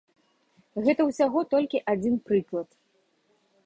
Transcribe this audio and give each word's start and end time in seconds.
Гэта 0.87 1.01
ўсяго 1.09 1.39
толькі 1.53 1.85
адзін 1.95 2.19
прыклад. 2.31 2.69